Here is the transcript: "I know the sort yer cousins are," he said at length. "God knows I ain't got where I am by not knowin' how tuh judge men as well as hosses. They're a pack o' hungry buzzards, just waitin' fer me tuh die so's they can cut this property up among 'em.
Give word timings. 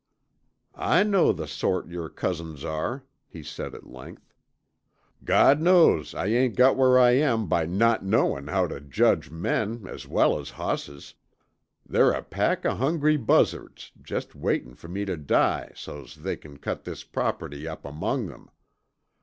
"I 0.73 1.03
know 1.03 1.31
the 1.31 1.45
sort 1.47 1.87
yer 1.87 2.09
cousins 2.09 2.65
are," 2.65 3.03
he 3.27 3.43
said 3.43 3.75
at 3.75 3.85
length. 3.85 4.33
"God 5.23 5.61
knows 5.61 6.15
I 6.15 6.25
ain't 6.25 6.55
got 6.55 6.75
where 6.75 6.97
I 6.97 7.11
am 7.11 7.45
by 7.47 7.67
not 7.67 8.03
knowin' 8.03 8.47
how 8.47 8.65
tuh 8.65 8.79
judge 8.79 9.29
men 9.29 9.85
as 9.85 10.07
well 10.07 10.39
as 10.39 10.49
hosses. 10.57 11.13
They're 11.85 12.13
a 12.13 12.23
pack 12.23 12.65
o' 12.65 12.73
hungry 12.73 13.15
buzzards, 13.15 13.91
just 14.01 14.33
waitin' 14.33 14.73
fer 14.73 14.87
me 14.87 15.05
tuh 15.05 15.17
die 15.17 15.71
so's 15.75 16.15
they 16.15 16.35
can 16.35 16.57
cut 16.57 16.83
this 16.83 17.03
property 17.03 17.67
up 17.67 17.85
among 17.85 18.31
'em. 18.31 18.49